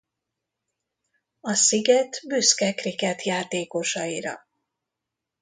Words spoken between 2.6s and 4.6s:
krikett játékosaira.